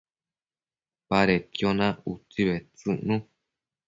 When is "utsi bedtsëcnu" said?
2.11-3.15